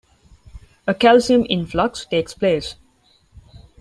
A 0.87 0.95
calcium 0.95 1.45
influx 1.47 2.07
takes 2.07 2.33
place. 2.33 2.73